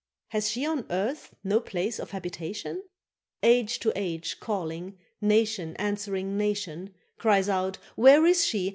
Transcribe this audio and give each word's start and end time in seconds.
—Hath 0.29 0.47
she 0.47 0.65
on 0.65 0.87
earth 0.89 1.35
no 1.43 1.59
place 1.59 1.99
of 1.99 2.09
habitation? 2.09 2.81
—Age 3.43 3.77
to 3.81 3.93
age 3.95 4.39
calling, 4.39 4.97
nation 5.21 5.75
answering 5.75 6.35
nation, 6.35 6.91
Cries 7.19 7.47
out, 7.47 7.75
Where 7.95 8.25
is 8.25 8.43
she? 8.43 8.69